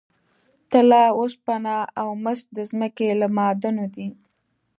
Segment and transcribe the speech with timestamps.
[0.71, 4.07] طلا، اوسپنه او مس د ځمکې له معادنو دي.